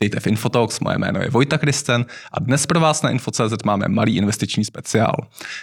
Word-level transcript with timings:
Vítejte 0.00 0.20
v 0.20 0.26
Infotalks, 0.26 0.80
moje 0.80 0.98
jméno 0.98 1.20
je 1.20 1.30
Vojta 1.30 1.58
Kristen 1.58 2.06
a 2.32 2.40
dnes 2.40 2.66
pro 2.66 2.80
vás 2.80 3.02
na 3.02 3.10
Info.cz 3.10 3.64
máme 3.64 3.88
malý 3.88 4.16
investiční 4.16 4.64
speciál. 4.64 5.14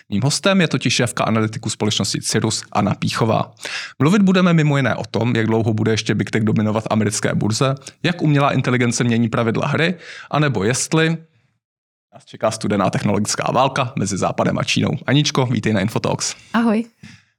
Mým 0.10 0.22
hostem 0.22 0.62
je 0.62 0.68
totiž 0.68 0.94
šéfka 0.94 1.24
analytiku 1.24 1.70
společnosti 1.70 2.22
Cirrus 2.22 2.64
Anna 2.72 2.96
Píchová. 2.96 3.54
Mluvit 4.00 4.22
budeme 4.22 4.54
mimo 4.54 4.78
jiné 4.78 4.96
o 4.96 5.04
tom, 5.06 5.36
jak 5.36 5.48
dlouho 5.48 5.74
bude 5.74 5.92
ještě 5.92 6.16
Big 6.16 6.32
Tech 6.32 6.44
dominovat 6.44 6.84
americké 6.90 7.36
burze, 7.36 7.76
jak 8.04 8.22
umělá 8.22 8.52
inteligence 8.52 9.04
mění 9.04 9.30
pravidla 9.30 9.68
hry, 9.68 9.96
anebo 10.32 10.64
jestli 10.64 11.18
nás 12.14 12.26
čeká 12.26 12.52
studená 12.52 12.90
technologická 12.90 13.52
válka 13.52 13.94
mezi 14.00 14.18
Západem 14.18 14.58
a 14.58 14.64
Čínou. 14.64 14.92
Aničko, 15.06 15.46
vítej 15.46 15.74
na 15.74 15.80
Infotalks. 15.80 16.36
Ahoj. 16.54 16.86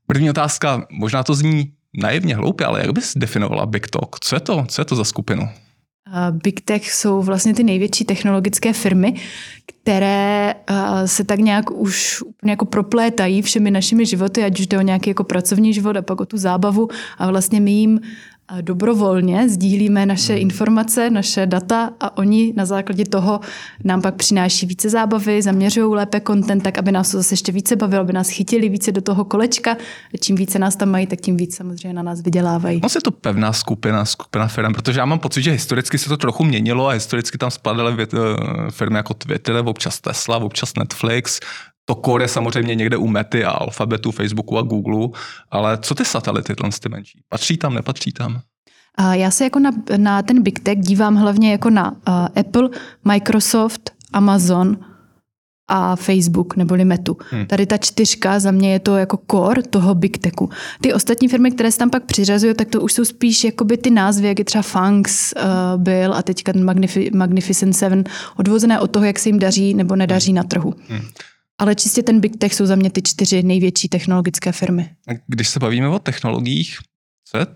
První 0.07 0.31
otázka, 0.31 0.87
možná 0.91 1.23
to 1.23 1.35
zní 1.35 1.73
naivně 1.95 2.37
hloupě, 2.37 2.67
ale 2.67 2.81
jak 2.81 2.93
bys 2.93 3.15
definovala 3.17 3.67
Big 3.67 3.89
Talk? 3.89 4.17
Co 4.21 4.37
je 4.37 4.41
to, 4.41 4.65
co 4.69 4.81
je 4.81 4.85
to 4.85 4.97
za 4.97 5.05
skupinu? 5.05 5.49
Big 6.31 6.61
Tech 6.61 6.93
jsou 6.93 7.23
vlastně 7.23 7.55
ty 7.55 7.65
největší 7.65 8.05
technologické 8.05 8.73
firmy, 8.73 9.15
které 9.67 10.55
se 11.07 11.25
tak 11.25 11.39
nějak 11.39 11.71
už 11.71 12.23
jako 12.45 12.65
proplétají 12.65 13.43
všemi 13.43 13.71
našimi 13.71 14.07
životy, 14.07 14.45
ať 14.45 14.61
už 14.61 14.67
jde 14.67 14.79
o 14.79 14.83
nějaký 14.83 15.11
jako 15.11 15.25
pracovní 15.25 15.75
život 15.75 15.97
a 15.97 16.03
pak 16.03 16.21
o 16.21 16.27
tu 16.27 16.39
zábavu. 16.39 16.89
A 17.19 17.31
vlastně 17.31 17.61
my 17.61 17.71
jim 17.71 18.01
dobrovolně 18.61 19.49
sdílíme 19.49 20.07
naše 20.07 20.33
hmm. 20.33 20.43
informace, 20.43 21.11
naše 21.11 21.47
data 21.47 21.91
a 22.01 22.17
oni 22.17 22.53
na 22.57 22.67
základě 22.67 23.05
toho 23.05 23.41
nám 23.85 24.03
pak 24.03 24.15
přináší 24.15 24.67
více 24.67 24.91
zábavy, 24.91 25.43
zaměřují 25.43 25.95
lépe 25.95 26.21
content, 26.21 26.63
tak 26.63 26.79
aby 26.79 26.93
nás 26.93 27.11
to 27.11 27.17
zase 27.17 27.33
ještě 27.33 27.53
více 27.53 27.77
bavilo, 27.77 28.01
aby 28.01 28.13
nás 28.13 28.29
chytili 28.29 28.69
více 28.69 28.93
do 28.93 29.01
toho 29.01 29.25
kolečka. 29.25 29.77
Čím 30.21 30.37
více 30.37 30.59
nás 30.59 30.77
tam 30.77 30.91
mají, 30.91 31.07
tak 31.07 31.21
tím 31.21 31.37
víc 31.37 31.57
samozřejmě 31.57 31.93
na 31.93 32.03
nás 32.03 32.21
vydělávají. 32.21 32.81
Moc 32.83 32.95
je 32.95 33.01
to 33.01 33.11
pevná 33.11 33.53
skupina, 33.53 34.05
skupina 34.05 34.49
firm, 34.49 34.73
protože 34.73 35.01
já 35.01 35.05
mám 35.05 35.19
pocit, 35.19 35.43
že 35.43 35.51
historicky 35.51 35.99
se 35.99 36.09
to 36.09 36.17
trochu 36.17 36.45
měnilo 36.45 36.89
a 36.89 36.93
historicky 36.93 37.39
tam 37.39 37.51
spadaly 37.51 38.03
eh, 38.03 38.07
firmy 38.71 38.97
jako 38.97 39.15
Twitter, 39.15 39.63
občas 39.65 40.01
Tesla, 40.01 40.37
občas 40.37 40.73
Netflix, 40.79 41.41
to 41.85 41.95
core 41.95 42.25
je 42.25 42.29
samozřejmě 42.29 42.75
někde 42.75 42.97
u 42.97 43.07
Mety 43.07 43.45
a 43.45 43.51
Alphabetu, 43.51 44.11
Facebooku 44.11 44.59
a 44.59 44.63
Google, 44.63 45.09
ale 45.51 45.79
co 45.79 45.95
ty 45.95 46.05
satelity, 46.05 46.55
ty 46.83 46.89
menší? 46.89 47.21
Patří 47.29 47.57
tam, 47.57 47.75
nepatří 47.75 48.13
tam? 48.13 48.41
Já 49.13 49.31
se 49.31 49.45
jako 49.45 49.59
na, 49.59 49.71
na 49.97 50.23
ten 50.23 50.43
Big 50.43 50.59
Tech 50.61 50.79
dívám 50.79 51.17
hlavně 51.17 51.53
jako 51.53 51.71
na 51.71 51.91
uh, 51.91 51.97
Apple, 52.41 52.69
Microsoft, 53.05 53.91
Amazon 54.13 54.77
a 55.69 55.97
Facebook 55.97 56.57
neboli 56.57 56.85
Metu. 56.85 57.17
Hmm. 57.31 57.47
Tady 57.47 57.67
ta 57.67 57.77
čtyřka 57.77 58.41
za 58.41 58.51
mě 58.51 58.73
je 58.73 58.79
to 58.79 58.97
jako 58.97 59.19
core 59.31 59.63
toho 59.63 59.95
Big 59.95 60.19
Techu. 60.19 60.51
Ty 60.81 60.93
ostatní 60.95 61.29
firmy, 61.29 61.51
které 61.51 61.73
se 61.73 61.79
tam 61.79 61.91
pak 61.91 62.05
přiřazují, 62.05 62.55
tak 62.55 62.69
to 62.69 62.81
už 62.81 62.93
jsou 62.93 63.05
spíš 63.05 63.45
jakoby 63.45 63.77
ty 63.77 63.91
názvy, 63.91 64.29
jak 64.29 64.39
je 64.39 64.45
třeba 64.45 64.63
Funks 64.63 65.33
uh, 65.33 65.83
byl 65.83 66.15
a 66.15 66.23
teďka 66.23 66.53
ten 66.53 66.67
Magnifi- 66.67 67.17
Magnificent 67.17 67.77
Seven, 67.77 68.05
odvozené 68.37 68.81
od 68.81 68.91
toho, 68.91 69.05
jak 69.05 69.19
se 69.19 69.29
jim 69.29 69.39
daří 69.39 69.75
nebo 69.75 69.97
nedaří 69.97 70.31
hmm. 70.31 70.37
na 70.37 70.43
trhu. 70.43 70.75
Hmm. 70.89 71.01
Ale 71.59 71.75
čistě 71.75 72.03
ten 72.03 72.21
Big 72.21 72.37
Tech 72.37 72.55
jsou 72.55 72.67
za 72.67 72.75
mě 72.75 72.91
ty 72.91 73.03
čtyři 73.03 73.43
největší 73.43 73.89
technologické 73.89 74.53
firmy. 74.53 74.91
Když 75.27 75.49
se 75.49 75.61
bavíme 75.61 75.89
o 75.89 75.99
technologiích, 75.99 76.79
co 77.31 77.39
je 77.39 77.47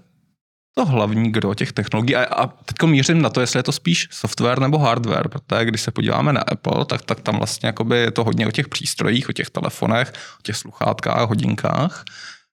to 0.75 0.85
hlavní 0.85 1.33
kdo 1.33 1.55
těch 1.55 1.73
technologií? 1.73 2.17
A, 2.17 2.25
a 2.25 2.47
teď 2.47 2.83
mířím 2.83 3.23
na 3.23 3.31
to, 3.31 3.41
jestli 3.41 3.59
je 3.59 3.63
to 3.63 3.73
spíš 3.73 4.09
software 4.11 4.59
nebo 4.59 4.79
hardware, 4.79 5.29
protože 5.29 5.65
když 5.65 5.81
se 5.81 5.91
podíváme 5.91 6.33
na 6.33 6.41
Apple, 6.41 6.85
tak, 6.85 7.03
tak 7.03 7.21
tam 7.21 7.37
vlastně 7.37 7.73
je 7.95 8.11
to 8.11 8.25
hodně 8.25 8.47
o 8.47 8.51
těch 8.51 8.69
přístrojích, 8.69 9.29
o 9.29 9.33
těch 9.33 9.51
telefonech, 9.51 10.13
o 10.39 10.43
těch 10.43 10.57
sluchátkách, 10.57 11.29
hodinkách. 11.29 12.05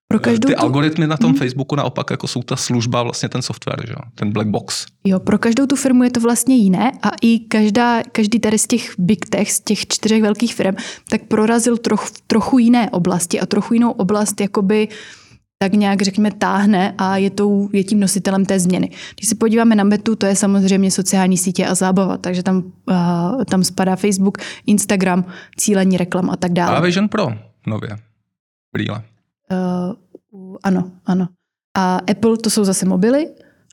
Pro 0.07 0.19
každou 0.19 0.47
Ty 0.49 0.55
tu... 0.55 0.61
algoritmy 0.61 1.07
na 1.07 1.17
tom 1.17 1.29
hmm. 1.29 1.39
Facebooku 1.39 1.75
naopak 1.75 2.11
jako 2.11 2.27
jsou 2.27 2.43
ta 2.43 2.55
služba, 2.55 3.03
vlastně 3.03 3.29
ten 3.29 3.41
software, 3.41 3.87
že? 3.87 3.93
ten 4.15 4.31
black 4.31 4.47
box. 4.47 4.85
Jo, 5.03 5.19
pro 5.19 5.37
každou 5.37 5.65
tu 5.65 5.75
firmu 5.75 6.03
je 6.03 6.11
to 6.11 6.19
vlastně 6.19 6.55
jiné 6.55 6.91
a 7.03 7.09
i 7.21 7.39
každá, 7.39 8.03
každý 8.11 8.39
tady 8.39 8.59
z 8.59 8.67
těch 8.67 8.93
big 8.97 9.25
tech, 9.25 9.51
z 9.51 9.59
těch 9.59 9.87
čtyřech 9.87 10.21
velkých 10.21 10.55
firm, 10.55 10.75
tak 11.09 11.21
prorazil 11.23 11.77
troch, 11.77 12.11
trochu 12.27 12.57
jiné 12.57 12.89
oblasti 12.89 13.39
a 13.39 13.45
trochu 13.45 13.73
jinou 13.73 13.91
oblast 13.91 14.41
jakoby 14.41 14.87
tak 15.57 15.73
nějak, 15.73 16.01
řekněme, 16.01 16.31
táhne 16.31 16.95
a 16.97 17.17
je, 17.17 17.29
tou, 17.29 17.69
je 17.73 17.83
tím 17.83 17.99
nositelem 17.99 18.45
té 18.45 18.59
změny. 18.59 18.89
Když 19.15 19.29
se 19.29 19.35
podíváme 19.35 19.75
na 19.75 19.83
Metu, 19.83 20.15
to 20.15 20.25
je 20.25 20.35
samozřejmě 20.35 20.91
sociální 20.91 21.37
sítě 21.37 21.65
a 21.65 21.75
zábava, 21.75 22.17
takže 22.17 22.43
tam, 22.43 22.57
uh, 22.57 23.43
tam 23.43 23.63
spadá 23.63 23.95
Facebook, 23.95 24.37
Instagram, 24.65 25.25
cílení 25.57 25.97
reklam 25.97 26.29
a 26.29 26.35
tak 26.35 26.53
dále. 26.53 26.77
A 26.77 26.81
Vision 26.81 27.09
Pro 27.09 27.27
nově, 27.67 27.89
brýle. 28.73 29.03
Uh, 29.51 30.55
ano, 30.63 30.91
ano. 31.05 31.27
A 31.77 31.95
Apple 32.11 32.37
to 32.37 32.49
jsou 32.49 32.65
zase 32.65 32.85
mobily, 32.85 33.27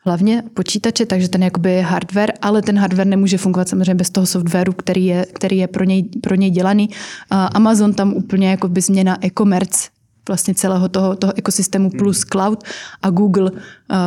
hlavně 0.05 0.43
počítače, 0.55 1.07
takže 1.07 1.29
ten 1.29 1.43
jakoby 1.43 1.73
je 1.73 1.83
hardware, 1.83 2.33
ale 2.43 2.63
ten 2.63 2.79
hardware 2.79 3.07
nemůže 3.07 3.39
fungovat 3.39 3.69
samozřejmě 3.69 3.95
bez 3.95 4.11
toho 4.11 4.27
softwaru, 4.27 4.73
který 4.73 5.07
je, 5.07 5.27
který 5.33 5.57
je 5.57 5.69
pro, 5.69 5.85
něj, 5.85 6.09
pro 6.23 6.35
něj 6.35 6.51
dělaný. 6.51 6.89
Uh, 6.89 7.49
Amazon 7.55 7.95
tam 7.95 8.13
úplně 8.13 8.51
jakoby 8.51 8.81
změna 8.81 9.19
e-commerce 9.25 9.89
vlastně 10.29 10.55
celého 10.55 10.89
toho, 10.89 11.17
toho 11.17 11.33
ekosystému 11.37 11.91
plus 11.91 12.17
hmm. 12.17 12.29
cloud 12.31 12.65
a 13.03 13.11
Google 13.11 13.51
uh, 13.51 13.59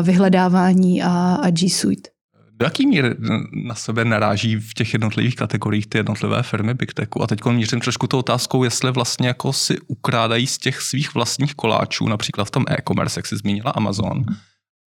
vyhledávání 0.01 1.03
a, 1.03 1.35
a 1.35 1.49
G 1.49 1.69
Suite. 1.69 2.14
Do 2.59 2.65
jaký 2.65 2.87
míry 2.87 3.15
na 3.51 3.75
sebe 3.75 4.05
naráží 4.05 4.55
v 4.55 4.73
těch 4.73 4.93
jednotlivých 4.93 5.35
kategoriích 5.35 5.87
ty 5.87 5.97
jednotlivé 5.97 6.43
firmy 6.43 6.73
Big 6.73 6.93
Techu? 6.93 7.23
A 7.23 7.27
teď 7.27 7.45
mířím 7.45 7.79
trošku 7.79 8.07
tou 8.07 8.19
otázkou, 8.19 8.63
jestli 8.63 8.91
vlastně 8.91 9.27
jako 9.27 9.53
si 9.53 9.77
ukrádají 9.87 10.47
z 10.47 10.57
těch 10.57 10.81
svých 10.81 11.13
vlastních 11.13 11.55
koláčů, 11.55 12.07
například 12.07 12.45
v 12.45 12.51
tom 12.51 12.65
e-commerce, 12.69 13.19
jak 13.19 13.25
jsi 13.25 13.37
zmínila 13.37 13.71
Amazon, 13.71 14.25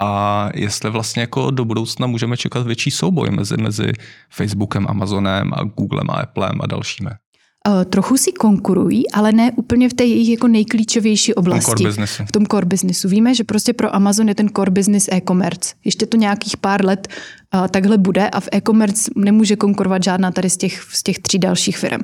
a 0.03 0.49
jestli 0.55 0.91
vlastně 0.91 1.21
jako 1.21 1.51
do 1.51 1.65
budoucna 1.65 2.07
můžeme 2.07 2.37
čekat 2.37 2.67
větší 2.67 2.91
souboj 2.91 3.31
mezi, 3.31 3.57
mezi 3.57 3.93
Facebookem, 4.31 4.87
Amazonem 4.89 5.55
a 5.55 5.65
Googlem 5.65 6.11
a 6.11 6.15
Applem 6.15 6.59
a 6.61 6.67
dalšími. 6.67 7.11
Uh, 7.69 7.85
trochu 7.85 8.17
si 8.17 8.33
konkurují, 8.33 9.11
ale 9.11 9.33
ne 9.33 9.53
úplně 9.57 9.89
v 9.89 9.95
té 9.95 10.05
jejich 10.05 10.29
jako 10.29 10.49
nejklíčovější 10.49 11.35
oblasti. 11.35 11.85
Core 11.85 12.07
v 12.07 12.33
tom 12.33 12.47
core 12.47 12.67
businessu. 12.67 13.09
Víme, 13.09 13.35
že 13.35 13.45
prostě 13.45 13.73
pro 13.73 13.95
Amazon 13.95 14.29
je 14.29 14.35
ten 14.35 14.49
core 14.57 14.71
business 14.71 15.09
e-commerce. 15.13 15.75
Ještě 15.85 16.07
to 16.07 16.17
nějakých 16.17 16.57
pár 16.57 16.85
let 16.85 17.09
uh, 17.55 17.69
takhle 17.69 17.99
bude 17.99 18.29
a 18.29 18.41
v 18.41 18.49
e-commerce 18.53 19.11
nemůže 19.17 19.57
konkurovat 19.57 20.03
žádná 20.03 20.31
tady 20.31 20.51
z 20.51 20.57
těch, 20.57 20.83
z 20.93 21.03
těch 21.03 21.19
tří 21.19 21.39
dalších 21.39 21.79
firm. 21.79 22.01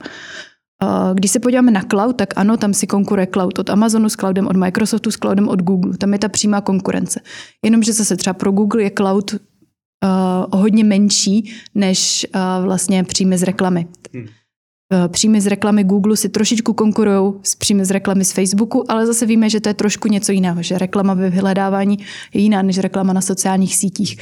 Uh, 0.82 1.14
když 1.14 1.30
se 1.30 1.40
podíváme 1.40 1.70
na 1.70 1.82
cloud, 1.90 2.16
tak 2.16 2.28
ano, 2.36 2.56
tam 2.56 2.74
si 2.74 2.86
konkuruje 2.86 3.28
cloud 3.32 3.58
od 3.58 3.70
Amazonu 3.70 4.08
s 4.08 4.16
cloudem, 4.16 4.46
od 4.46 4.56
Microsoftu 4.56 5.10
s 5.10 5.16
cloudem, 5.16 5.48
od 5.48 5.62
Google. 5.62 5.96
Tam 5.96 6.12
je 6.12 6.18
ta 6.18 6.28
přímá 6.28 6.60
konkurence. 6.60 7.20
Jenomže 7.64 7.92
zase 7.92 8.16
třeba 8.16 8.34
pro 8.34 8.52
Google 8.52 8.82
je 8.82 8.90
cloud 8.96 9.32
uh, 9.32 9.38
hodně 10.60 10.84
menší 10.84 11.54
než 11.74 12.26
uh, 12.34 12.64
vlastně 12.64 13.04
příjmy 13.04 13.38
z 13.38 13.42
reklamy. 13.42 13.86
Hmm. 14.14 14.26
Eh, 14.92 15.08
příjmy 15.08 15.40
z 15.40 15.46
reklamy 15.46 15.84
Google 15.84 16.16
si 16.16 16.28
trošičku 16.28 16.72
konkurují 16.72 17.32
s 17.42 17.54
příjmy 17.54 17.84
z 17.84 17.90
reklamy 17.90 18.24
z 18.24 18.32
Facebooku, 18.32 18.90
ale 18.90 19.06
zase 19.06 19.26
víme, 19.26 19.50
že 19.50 19.60
to 19.60 19.68
je 19.68 19.74
trošku 19.74 20.08
něco 20.08 20.32
jiného, 20.32 20.62
že 20.62 20.78
reklama 20.78 21.14
ve 21.14 21.30
vyhledávání 21.30 21.98
je 22.34 22.40
jiná 22.40 22.62
než 22.62 22.78
reklama 22.78 23.12
na 23.12 23.20
sociálních 23.20 23.76
sítích. 23.76 24.18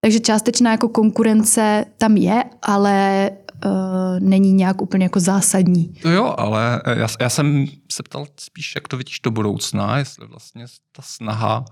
Takže 0.00 0.20
částečná 0.20 0.70
jako 0.70 0.88
konkurence 0.88 1.84
tam 1.98 2.16
je, 2.16 2.44
ale 2.62 3.30
uh, 3.64 3.70
není 4.18 4.52
nějak 4.52 4.82
úplně 4.82 5.04
jako 5.04 5.20
zásadní. 5.20 5.94
To 6.02 6.10
jo, 6.10 6.34
ale 6.38 6.82
já, 6.86 7.06
já 7.20 7.28
jsem 7.28 7.66
se 7.92 8.02
ptal 8.02 8.26
spíš, 8.40 8.74
jak 8.74 8.88
to 8.88 8.96
vidíš 8.96 9.20
do 9.20 9.30
budoucna, 9.30 9.98
jestli 9.98 10.26
vlastně 10.26 10.66
ta 10.96 11.02
snaha 11.02 11.64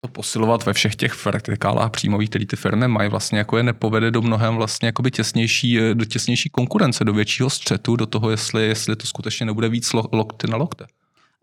to 0.00 0.08
posilovat 0.08 0.66
ve 0.66 0.72
všech 0.72 0.96
těch 0.96 1.24
vertikálách 1.24 1.90
příjmových, 1.90 2.30
které 2.30 2.46
ty 2.46 2.56
firmy 2.56 2.88
mají, 2.88 3.10
vlastně 3.10 3.38
jako 3.38 3.56
je 3.56 3.62
nepovede 3.62 4.10
do 4.10 4.22
mnohem 4.22 4.56
vlastně 4.56 4.86
jakoby 4.86 5.10
těsnější, 5.10 5.78
do 5.94 6.04
těsnější 6.04 6.48
konkurence, 6.48 7.04
do 7.04 7.12
většího 7.12 7.50
střetu, 7.50 7.96
do 7.96 8.06
toho, 8.06 8.30
jestli, 8.30 8.66
jestli 8.66 8.96
to 8.96 9.06
skutečně 9.06 9.46
nebude 9.46 9.68
víc 9.68 9.92
lokty 9.92 10.46
na 10.50 10.56
lokte. 10.56 10.86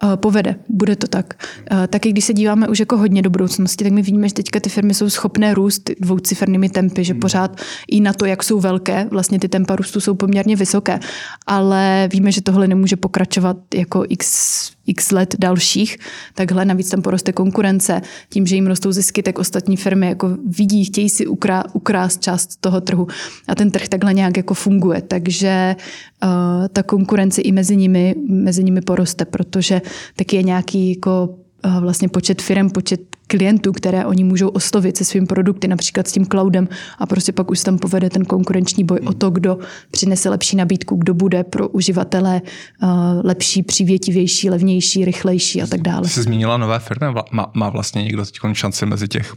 Eh, 0.04 0.18
povede, 0.18 0.56
bude 0.70 0.96
to 0.96 1.08
tak. 1.08 1.48
Eh, 1.72 1.88
taky 1.88 2.12
když 2.12 2.26
se 2.26 2.34
díváme 2.34 2.68
už 2.68 2.80
jako 2.80 2.98
hodně 2.98 3.22
do 3.22 3.30
budoucnosti, 3.30 3.84
tak 3.84 3.94
my 3.94 4.02
vidíme, 4.02 4.28
že 4.28 4.34
teďka 4.34 4.60
ty 4.60 4.70
firmy 4.70 4.94
jsou 4.94 5.10
schopné 5.10 5.54
růst 5.54 5.90
dvoucifernými 6.00 6.70
tempy, 6.70 7.04
že 7.04 7.14
hmm. 7.14 7.20
pořád 7.20 7.62
i 7.88 8.00
na 8.00 8.14
to, 8.14 8.26
jak 8.26 8.44
jsou 8.44 8.60
velké, 8.60 9.08
vlastně 9.12 9.40
ty 9.40 9.50
tempa 9.50 9.76
růstu 9.76 10.02
jsou 10.02 10.16
poměrně 10.16 10.56
vysoké, 10.56 11.00
ale 11.48 12.10
víme, 12.12 12.32
že 12.32 12.42
tohle 12.42 12.68
nemůže 12.68 12.96
pokračovat 12.96 13.58
jako 13.74 14.06
x 14.10 14.77
x 14.88 15.12
let 15.12 15.36
dalších, 15.40 15.98
takhle 16.34 16.66
navíc 16.66 16.90
tam 16.90 17.02
poroste 17.02 17.32
konkurence. 17.32 18.02
Tím, 18.30 18.48
že 18.48 18.56
jim 18.56 18.68
rostou 18.68 18.92
zisky, 18.92 19.24
tak 19.24 19.40
ostatní 19.40 19.78
firmy 19.78 20.08
jako 20.08 20.38
vidí, 20.46 20.86
chtějí 20.86 21.10
si 21.10 21.28
ukrá, 21.28 21.64
ukrást 21.74 22.22
část 22.22 22.62
toho 22.62 22.82
trhu 22.82 23.08
a 23.48 23.56
ten 23.56 23.72
trh 23.72 23.88
takhle 23.88 24.14
nějak 24.14 24.38
jako 24.38 24.54
funguje. 24.54 25.02
Takže 25.02 25.76
uh, 26.24 26.30
ta 26.68 26.84
konkurence 26.84 27.42
i 27.42 27.52
mezi 27.52 27.76
nimi, 27.76 28.16
mezi 28.28 28.64
nimi 28.64 28.82
poroste, 28.82 29.26
protože 29.26 29.82
taky 30.16 30.36
je 30.36 30.44
nějaký 30.44 30.90
jako 30.90 31.30
uh, 31.66 31.80
vlastně 31.80 32.10
počet 32.10 32.42
firm, 32.42 32.70
počet 32.70 33.17
klientů, 33.28 33.72
které 33.72 34.06
oni 34.06 34.24
můžou 34.24 34.48
oslovit 34.48 34.98
se 34.98 35.06
svými 35.06 35.28
produkty, 35.28 35.68
například 35.68 36.08
s 36.08 36.12
tím 36.12 36.26
cloudem 36.26 36.68
a 37.00 37.06
prostě 37.06 37.32
pak 37.32 37.52
už 37.52 37.64
tam 37.64 37.78
povede 37.78 38.10
ten 38.10 38.26
konkurenční 38.26 38.84
boj 38.84 39.00
o 39.06 39.14
to, 39.14 39.30
kdo 39.30 39.58
přinese 39.92 40.30
lepší 40.30 40.56
nabídku, 40.56 40.96
kdo 40.96 41.14
bude 41.14 41.44
pro 41.44 41.70
uživatele 41.70 42.42
uh, 42.84 42.90
lepší, 43.24 43.64
přívětivější, 43.64 44.50
levnější, 44.50 45.06
rychlejší 45.06 45.62
a 45.62 45.68
tak 45.68 45.82
dále. 45.82 46.08
Jsi 46.08 46.22
zmínila 46.22 46.58
nové 46.58 46.80
firmy, 46.80 47.08
má, 47.32 47.52
má 47.54 47.70
vlastně 47.70 48.04
někdo 48.04 48.26
teď 48.26 48.36
šanci 48.54 48.86
mezi 48.86 49.08
těch 49.08 49.34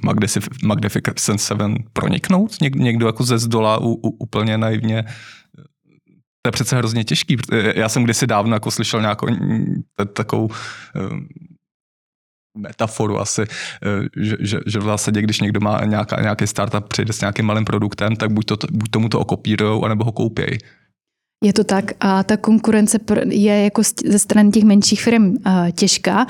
Magnificent 0.64 1.40
7 1.40 1.76
proniknout? 1.92 2.60
Něk, 2.62 2.76
někdo 2.76 3.06
jako 3.06 3.24
ze 3.24 3.38
zdola 3.38 3.78
u, 3.78 3.92
u, 3.92 4.08
úplně 4.08 4.58
naivně 4.58 5.04
to 6.42 6.48
je 6.48 6.52
přece 6.52 6.76
hrozně 6.76 7.04
těžký. 7.04 7.36
Já 7.74 7.88
jsem 7.88 8.04
kdysi 8.04 8.26
dávno 8.26 8.56
jako 8.56 8.70
slyšel 8.70 9.00
nějakou 9.00 9.26
takovou 10.12 10.48
metaforu 12.58 13.20
asi, 13.20 13.42
eh, 13.42 14.08
že, 14.16 14.36
že, 14.40 14.58
že 14.66 14.78
v 14.78 14.82
zásadě, 14.82 15.22
když 15.22 15.40
někdo 15.40 15.60
má 15.60 15.84
nějaká, 15.84 16.20
nějaký 16.20 16.46
startup, 16.46 16.88
přijde 16.88 17.12
s 17.12 17.20
nějakým 17.20 17.46
malým 17.46 17.64
produktem, 17.64 18.16
tak 18.16 18.32
buď, 18.32 18.46
to, 18.46 18.56
buď 18.72 18.90
tomu 18.90 19.08
to 19.08 19.20
okopírujou, 19.20 19.84
anebo 19.84 20.04
ho 20.04 20.12
koupějí. 20.12 20.58
Je 21.44 21.52
to 21.52 21.64
tak 21.64 21.92
a 22.00 22.22
ta 22.22 22.36
konkurence 22.36 22.98
je 23.28 23.64
jako 23.64 23.82
ze 24.06 24.18
strany 24.18 24.50
těch 24.50 24.64
menších 24.64 25.02
firm 25.02 25.36
eh, 25.46 25.72
těžká. 25.72 26.26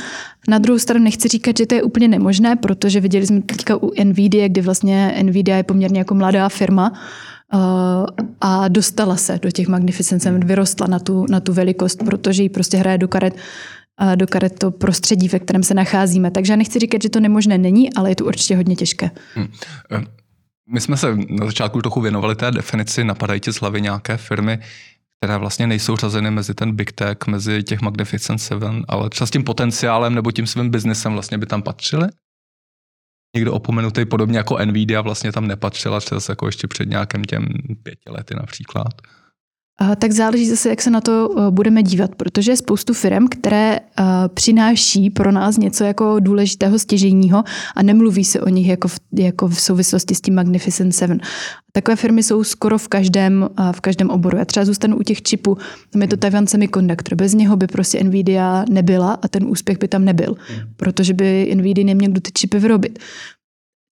Na 0.48 0.58
druhou 0.58 0.78
stranu 0.78 1.04
nechci 1.04 1.28
říkat, 1.28 1.58
že 1.58 1.66
to 1.66 1.74
je 1.74 1.82
úplně 1.82 2.08
nemožné, 2.08 2.56
protože 2.56 3.00
viděli 3.00 3.26
jsme 3.26 3.42
teďka 3.42 3.76
u 3.76 4.04
Nvidia, 4.04 4.48
kdy 4.48 4.60
vlastně 4.60 5.22
Nvidia 5.22 5.56
je 5.56 5.62
poměrně 5.62 5.98
jako 5.98 6.14
mladá 6.14 6.48
firma, 6.48 6.92
eh, 7.54 7.58
a 8.40 8.68
dostala 8.68 9.16
se 9.16 9.38
do 9.42 9.50
těch 9.50 9.68
Magnificent 9.68 10.44
vyrostla 10.44 10.86
na 10.86 10.98
tu, 10.98 11.26
na 11.30 11.40
tu 11.40 11.52
velikost, 11.52 12.04
protože 12.04 12.42
jí 12.42 12.48
prostě 12.48 12.76
hraje 12.76 12.98
do 12.98 13.08
karet 13.08 13.34
do 14.14 14.26
karet 14.26 14.58
to 14.58 14.70
prostředí, 14.70 15.28
ve 15.28 15.38
kterém 15.38 15.62
se 15.62 15.74
nacházíme. 15.74 16.30
Takže 16.30 16.52
já 16.52 16.56
nechci 16.56 16.78
říkat, 16.78 17.02
že 17.02 17.08
to 17.08 17.20
nemožné 17.20 17.58
není, 17.58 17.94
ale 17.94 18.10
je 18.10 18.16
to 18.16 18.24
určitě 18.24 18.56
hodně 18.56 18.76
těžké. 18.76 19.10
Hmm. 19.34 19.48
My 20.72 20.80
jsme 20.80 20.96
se 20.96 21.16
na 21.28 21.46
začátku 21.46 21.80
trochu 21.82 22.00
věnovali 22.00 22.36
té 22.36 22.50
definici, 22.50 23.04
napadají 23.04 23.40
ti 23.40 23.52
z 23.52 23.60
hlavy 23.60 23.80
nějaké 23.80 24.16
firmy, 24.16 24.58
které 25.18 25.38
vlastně 25.38 25.66
nejsou 25.66 25.96
řazeny 25.96 26.30
mezi 26.30 26.54
ten 26.54 26.76
big 26.76 26.92
tech, 26.92 27.18
mezi 27.26 27.62
těch 27.62 27.80
Magnificent 27.80 28.40
Seven, 28.40 28.84
ale 28.88 29.10
třeba 29.10 29.26
s 29.26 29.30
tím 29.30 29.44
potenciálem 29.44 30.14
nebo 30.14 30.32
tím 30.32 30.46
svým 30.46 30.70
biznesem 30.70 31.12
vlastně 31.12 31.38
by 31.38 31.46
tam 31.46 31.62
patřily? 31.62 32.08
Někdo 33.36 33.52
opomenutý 33.52 34.04
podobně 34.04 34.38
jako 34.38 34.58
Nvidia 34.64 35.00
vlastně 35.00 35.32
tam 35.32 35.46
nepatřila 35.46 36.00
třeba 36.00 36.20
jako 36.28 36.46
ještě 36.46 36.68
před 36.68 36.88
nějakým 36.88 37.24
těm 37.24 37.46
pěti 37.82 38.10
lety 38.10 38.34
například 38.34 38.92
tak 39.98 40.12
záleží 40.12 40.48
zase, 40.48 40.68
jak 40.68 40.82
se 40.82 40.90
na 40.90 41.00
to 41.00 41.28
eh, 41.38 41.50
budeme 41.50 41.82
dívat, 41.82 42.14
protože 42.14 42.52
je 42.52 42.56
spoustu 42.56 42.94
firm, 42.94 43.28
které 43.28 43.78
eh, 43.78 44.04
přináší 44.34 45.10
pro 45.10 45.32
nás 45.32 45.56
něco 45.56 45.84
jako 45.84 46.20
důležitého 46.20 46.78
stěžejního 46.78 47.44
a 47.76 47.82
nemluví 47.82 48.24
se 48.24 48.40
o 48.40 48.48
nich 48.48 48.68
jako 48.68 48.88
v, 48.88 48.98
jako 49.18 49.48
v 49.48 49.60
souvislosti 49.60 50.14
s 50.14 50.20
tím 50.20 50.34
Magnificent 50.34 50.94
Seven. 50.94 51.20
Takové 51.72 51.96
firmy 51.96 52.22
jsou 52.22 52.44
skoro 52.44 52.78
v 52.78 52.88
každém, 52.88 53.48
eh, 53.60 53.72
v 53.72 53.80
každém 53.80 54.10
oboru. 54.10 54.38
Já 54.38 54.44
třeba 54.44 54.66
zůstanu 54.66 54.96
u 54.96 55.02
těch 55.02 55.22
čipů, 55.22 55.58
tam 55.90 56.02
je 56.02 56.08
to 56.08 56.16
Taiwan 56.16 56.46
Semiconductor. 56.46 57.14
Bez 57.14 57.34
něho 57.34 57.56
by 57.56 57.66
prostě 57.66 58.04
Nvidia 58.04 58.64
nebyla 58.68 59.18
a 59.22 59.28
ten 59.28 59.44
úspěch 59.46 59.78
by 59.78 59.88
tam 59.88 60.04
nebyl, 60.04 60.34
protože 60.76 61.14
Nvidia 61.54 61.86
neměl 61.86 62.12
ty 62.22 62.30
čipy 62.32 62.58
vyrobit. 62.58 62.98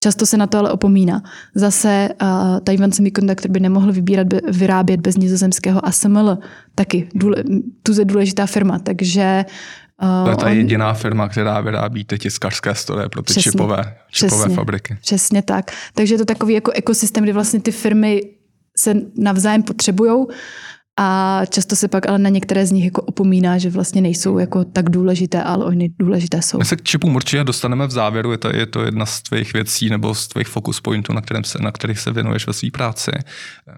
Často 0.03 0.27
se 0.27 0.37
na 0.37 0.47
to 0.47 0.59
ale 0.59 0.73
opomíná. 0.73 1.23
Zase 1.55 2.09
uh, 2.23 2.61
Taiwan 2.65 2.93
Semiconductor 2.93 3.51
by 3.51 3.61
nemohl 3.61 3.93
vybírat, 3.93 4.27
vyrábět 4.51 5.01
bez 5.01 5.17
nizozemského 5.17 5.87
ASML. 5.87 6.39
Taky 6.75 7.09
důle, 7.15 7.37
tuze 7.83 8.05
důležitá 8.05 8.47
firma, 8.47 8.79
takže 8.79 9.45
Uh, 10.03 10.25
to 10.25 10.31
je 10.31 10.37
ta 10.37 10.47
on, 10.47 10.53
jediná 10.53 10.95
firma, 10.95 11.29
která 11.29 11.61
vyrábí 11.61 12.05
ty 12.05 12.19
tiskařské 12.19 12.75
stroje 12.75 13.09
pro 13.09 13.23
ty 13.23 13.33
přesně, 13.33 13.53
čipové, 13.53 13.97
čipové 14.11 14.43
přesně, 14.43 14.55
fabriky. 14.55 14.99
Přesně 15.01 15.43
tak. 15.43 15.71
Takže 15.95 16.15
je 16.15 16.19
to 16.19 16.25
takový 16.25 16.55
jako 16.55 16.71
ekosystém, 16.71 17.25
kdy 17.25 17.33
vlastně 17.33 17.61
ty 17.61 17.73
firmy 17.73 18.23
se 18.77 18.95
navzájem 19.17 19.63
potřebují 19.63 20.27
a 21.01 21.41
často 21.51 21.77
se 21.77 21.89
pak 21.89 22.09
ale 22.09 22.19
na 22.19 22.31
některé 22.31 22.67
z 22.67 22.73
nich 22.73 22.85
jako 22.85 23.03
opomíná, 23.03 23.59
že 23.59 23.71
vlastně 23.71 24.01
nejsou 24.01 24.39
jako 24.39 24.65
tak 24.65 24.91
důležité, 24.91 25.43
ale 25.43 25.65
oni 25.65 25.91
důležité 25.99 26.43
jsou. 26.43 26.59
My 26.59 26.65
se 26.65 26.77
k 26.77 26.83
čipům 26.83 27.17
určitě 27.17 27.45
dostaneme 27.45 27.87
v 27.87 27.91
závěru, 27.91 28.33
je 28.33 28.39
to, 28.39 28.57
je 28.57 28.67
to 28.67 28.83
jedna 28.83 29.07
z 29.07 29.23
tvých 29.23 29.53
věcí 29.53 29.91
nebo 29.91 30.15
z 30.15 30.29
tvých 30.29 30.49
focus 30.49 30.81
pointů, 30.81 31.13
na, 31.13 31.21
kterém 31.21 31.45
se, 31.45 31.59
na 31.63 31.73
kterých 31.73 31.99
se 31.99 32.13
věnuješ 32.13 32.47
ve 32.47 32.53
své 32.53 32.71
práci. 32.71 33.11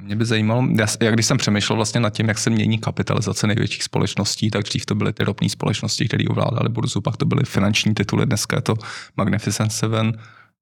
Mě 0.01 0.17
by 0.17 0.25
zajímalo, 0.25 0.67
já, 0.79 0.87
jak 1.01 1.15
když 1.15 1.27
jsem 1.27 1.39
přemýšlel 1.39 1.77
vlastně 1.77 2.01
nad 2.01 2.11
tím, 2.11 2.29
jak 2.29 2.39
se 2.39 2.51
mění 2.51 2.79
kapitalizace 2.79 3.47
největších 3.47 3.83
společností, 3.83 4.51
tak 4.51 4.63
dřív 4.63 4.87
to 4.87 4.95
byly 4.95 5.13
ty 5.13 5.25
ropné 5.25 5.49
společnosti, 5.49 6.09
které 6.09 6.25
ovládaly 6.31 6.69
burzu, 6.69 7.01
pak 7.01 7.17
to 7.17 7.27
byly 7.27 7.45
finanční 7.45 7.95
tituly, 7.95 8.27
dneska 8.27 8.57
je 8.57 8.63
to 8.63 8.75
Magnificent 9.17 9.73
Seven. 9.73 10.13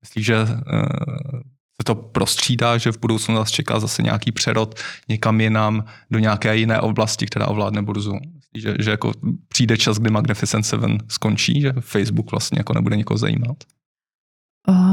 Myslíš, 0.03 0.27
že 0.27 0.43
uh, 0.43 1.41
se 1.81 1.85
to 1.85 1.95
prostřídá, 1.95 2.79
že 2.79 2.93
v 2.93 3.01
budoucnu 3.01 3.35
nás 3.35 3.51
čeká 3.51 3.81
zase 3.81 4.03
nějaký 4.03 4.33
přerod 4.33 4.75
někam 5.09 5.41
jinam, 5.41 5.85
do 6.11 6.19
nějaké 6.19 6.57
jiné 6.57 6.81
oblasti, 6.81 7.27
která 7.27 7.47
ovládne 7.47 7.83
burzu. 7.83 8.15
Že, 8.55 8.75
že 8.79 8.91
jako 8.91 9.13
přijde 9.49 9.77
čas, 9.77 9.99
kdy 9.99 10.11
Magnificent 10.11 10.67
Seven 10.67 10.99
skončí, 11.09 11.61
že 11.61 11.73
Facebook 11.81 12.31
vlastně 12.31 12.59
jako 12.59 12.73
nebude 12.73 12.97
nikoho 12.97 13.19
zajímat? 13.19 13.57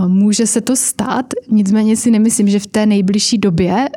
Může 0.07 0.47
se 0.47 0.61
to 0.61 0.75
stát, 0.75 1.25
nicméně 1.51 1.97
si 1.97 2.11
nemyslím, 2.11 2.49
že 2.49 2.59
v 2.59 2.67
té 2.67 2.85
nejbližší 2.85 3.37
době 3.37 3.89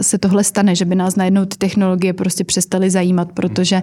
se 0.00 0.18
tohle 0.18 0.44
stane, 0.44 0.74
že 0.74 0.84
by 0.84 0.94
nás 0.94 1.16
najednou 1.16 1.44
ty 1.44 1.56
technologie 1.56 2.12
prostě 2.12 2.44
přestaly 2.44 2.90
zajímat, 2.90 3.32
protože 3.32 3.82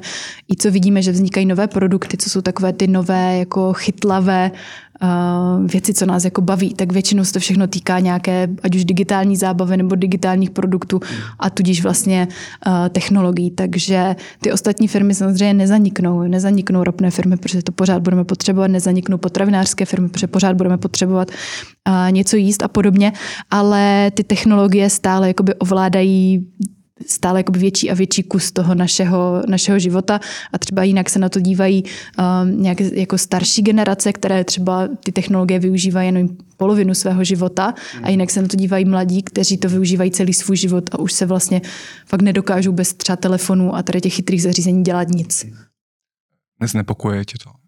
i 0.53 0.55
co 0.55 0.71
vidíme, 0.71 1.01
že 1.01 1.11
vznikají 1.11 1.45
nové 1.45 1.67
produkty, 1.67 2.17
co 2.17 2.29
jsou 2.29 2.41
takové 2.41 2.73
ty 2.73 2.87
nové 2.87 3.37
jako 3.37 3.73
chytlavé 3.73 4.51
věci, 5.65 5.93
co 5.93 6.05
nás 6.05 6.25
jako 6.25 6.41
baví, 6.41 6.73
tak 6.73 6.91
většinou 6.91 7.25
se 7.25 7.33
to 7.33 7.39
všechno 7.39 7.67
týká 7.67 7.99
nějaké, 7.99 8.47
ať 8.63 8.75
už 8.75 8.85
digitální 8.85 9.35
zábavy 9.35 9.77
nebo 9.77 9.95
digitálních 9.95 10.49
produktů 10.49 10.99
a 11.39 11.49
tudíž 11.49 11.83
vlastně 11.83 12.27
technologií. 12.89 13.51
Takže 13.51 14.15
ty 14.41 14.51
ostatní 14.51 14.87
firmy 14.87 15.13
samozřejmě 15.13 15.53
nezaniknou. 15.53 16.21
Nezaniknou 16.21 16.83
ropné 16.83 17.11
firmy, 17.11 17.37
protože 17.37 17.63
to 17.63 17.71
pořád 17.71 18.01
budeme 18.01 18.23
potřebovat, 18.23 18.67
nezaniknou 18.67 19.17
potravinářské 19.17 19.85
firmy, 19.85 20.09
protože 20.09 20.27
pořád 20.27 20.55
budeme 20.55 20.77
potřebovat 20.77 21.31
něco 22.09 22.35
jíst 22.35 22.63
a 22.63 22.67
podobně, 22.67 23.13
ale 23.51 24.11
ty 24.13 24.23
technologie 24.23 24.89
stále 24.89 25.27
jakoby 25.27 25.55
ovládají 25.55 26.47
stále 27.05 27.39
jakoby 27.39 27.59
větší 27.59 27.91
a 27.91 27.93
větší 27.93 28.23
kus 28.23 28.51
toho 28.51 28.75
našeho, 28.75 29.43
našeho 29.47 29.79
života 29.79 30.19
a 30.53 30.57
třeba 30.57 30.83
jinak 30.83 31.09
se 31.09 31.19
na 31.19 31.29
to 31.29 31.39
dívají 31.39 31.83
um, 31.83 32.61
nějak 32.61 32.79
jako 32.79 33.17
starší 33.17 33.61
generace, 33.61 34.13
které 34.13 34.43
třeba 34.43 34.87
ty 35.03 35.11
technologie 35.11 35.59
využívají 35.59 36.07
jenom 36.07 36.29
polovinu 36.57 36.93
svého 36.93 37.23
života 37.23 37.73
a 38.03 38.09
jinak 38.09 38.29
se 38.29 38.41
na 38.41 38.47
to 38.47 38.57
dívají 38.57 38.85
mladí, 38.85 39.23
kteří 39.23 39.57
to 39.57 39.69
využívají 39.69 40.11
celý 40.11 40.33
svůj 40.33 40.57
život 40.57 40.89
a 40.91 40.99
už 40.99 41.13
se 41.13 41.25
vlastně 41.25 41.61
fakt 42.05 42.21
nedokážou 42.21 42.71
bez 42.71 42.93
třeba 42.93 43.15
telefonu 43.15 43.75
a 43.75 43.83
tady 43.83 44.01
těch 44.01 44.13
chytrých 44.13 44.43
zařízení 44.43 44.83
dělat 44.83 45.07
nic. 45.07 45.45
Neznepokuje 46.59 47.25
tě 47.25 47.37
to? 47.43 47.66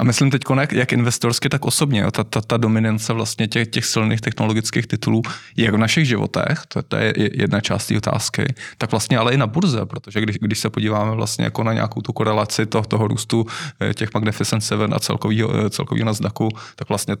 A 0.00 0.04
myslím 0.04 0.30
teď 0.30 0.42
jak, 0.60 0.72
jak 0.72 0.92
investorsky, 0.92 1.48
tak 1.48 1.64
osobně. 1.64 2.04
Ta, 2.10 2.24
ta, 2.24 2.40
ta 2.40 2.56
dominance 2.56 3.12
vlastně 3.12 3.48
těch, 3.48 3.68
těch 3.68 3.84
silných 3.84 4.20
technologických 4.20 4.86
titulů 4.86 5.22
jak 5.56 5.74
v 5.74 5.78
našich 5.78 6.04
životech, 6.04 6.62
to, 6.68 6.82
to 6.82 6.96
je 6.96 7.14
jedna 7.16 7.60
část 7.60 7.86
té 7.86 7.96
otázky, 7.96 8.54
tak 8.78 8.90
vlastně 8.90 9.18
ale 9.18 9.34
i 9.34 9.36
na 9.36 9.46
burze, 9.46 9.86
protože 9.86 10.20
když, 10.20 10.36
když 10.36 10.58
se 10.58 10.70
podíváme 10.70 11.10
vlastně 11.10 11.44
jako 11.44 11.64
na 11.64 11.72
nějakou 11.72 12.00
tu 12.00 12.12
korelaci 12.12 12.66
toho, 12.66 12.84
toho 12.84 13.08
růstu 13.08 13.46
eh, 13.80 13.94
těch 13.94 14.14
Magnificent 14.14 14.64
Seven 14.64 14.94
a 14.94 14.98
celkového, 14.98 15.66
eh, 15.66 15.70
celkového 15.70 16.06
Nasdaqu, 16.06 16.48
tak 16.76 16.88
vlastně 16.88 17.16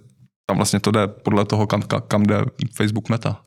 tam 0.46 0.56
vlastně 0.56 0.80
to 0.80 0.90
jde 0.90 1.06
podle 1.06 1.44
toho, 1.44 1.66
kam, 1.66 1.82
kam 2.08 2.22
jde 2.22 2.44
Facebook 2.74 3.08
Meta. 3.08 3.40